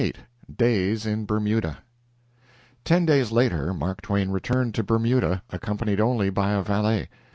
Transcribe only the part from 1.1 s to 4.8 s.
BERMUDA Ten days later Mark Twain returned